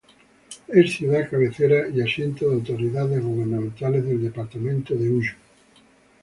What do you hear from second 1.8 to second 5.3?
y asiento de autoridades gubernamentales del departamento Ullum.